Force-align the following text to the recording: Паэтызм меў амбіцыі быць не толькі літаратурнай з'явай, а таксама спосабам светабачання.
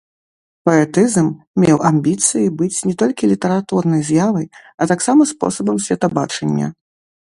Паэтызм 0.69 1.27
меў 1.65 1.77
амбіцыі 1.91 2.49
быць 2.63 2.83
не 2.89 2.95
толькі 3.03 3.31
літаратурнай 3.35 4.01
з'явай, 4.11 4.51
а 4.81 4.93
таксама 4.97 5.21
спосабам 5.37 5.77
светабачання. 5.89 6.67